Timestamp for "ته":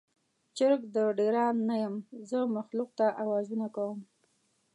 2.99-3.05